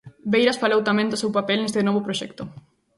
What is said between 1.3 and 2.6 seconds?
papel neste novo proxecto.